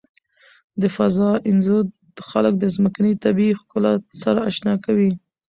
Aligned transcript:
د 0.81 0.83
فضا 0.95 1.29
انځور 1.49 1.85
خلک 2.29 2.53
د 2.59 2.63
ځمکې 2.75 3.09
د 3.15 3.21
طبیعي 3.25 3.53
ښکلا 3.59 3.93
سره 4.21 4.39
آشنا 4.49 4.73
کوي. 4.85 5.11